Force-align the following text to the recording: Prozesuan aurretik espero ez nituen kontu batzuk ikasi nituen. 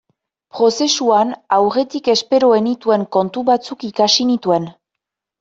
Prozesuan 0.59 1.33
aurretik 1.57 2.09
espero 2.15 2.49
ez 2.61 2.63
nituen 2.69 3.05
kontu 3.19 3.45
batzuk 3.53 3.87
ikasi 3.91 4.29
nituen. 4.33 4.69